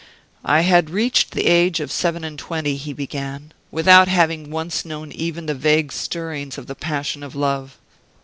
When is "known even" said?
4.83-5.45